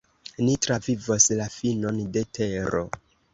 [0.45, 2.83] "Ni travivos la finon de tero."